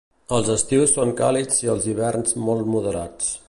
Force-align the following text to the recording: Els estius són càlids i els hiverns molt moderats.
Els 0.37 0.47
estius 0.53 0.93
són 0.95 1.11
càlids 1.19 1.61
i 1.67 1.71
els 1.75 1.87
hiverns 1.93 2.35
molt 2.49 2.69
moderats. 2.77 3.31